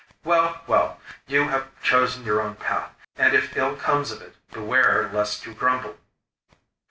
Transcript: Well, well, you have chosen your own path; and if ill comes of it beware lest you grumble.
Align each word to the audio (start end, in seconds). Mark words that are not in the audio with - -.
Well, 0.23 0.61
well, 0.65 0.99
you 1.27 1.49
have 1.49 1.67
chosen 1.83 2.23
your 2.25 2.41
own 2.41 2.55
path; 2.55 2.91
and 3.17 3.35
if 3.35 3.55
ill 3.55 3.75
comes 3.75 4.09
of 4.11 4.19
it 4.23 4.33
beware 4.51 5.07
lest 5.13 5.45
you 5.45 5.53
grumble. 5.53 5.95